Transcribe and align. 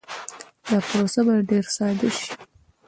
دا 0.69 0.77
پروسه 0.87 1.21
باید 1.25 1.47
ډېر 1.51 1.65
ساده 1.75 2.09
شي. 2.17 2.29